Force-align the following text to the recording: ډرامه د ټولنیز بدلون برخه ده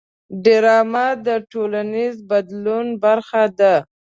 ډرامه 0.43 1.05
د 1.25 1.27
ټولنیز 1.51 2.15
بدلون 2.29 2.87
برخه 3.03 3.43
ده 3.59 3.75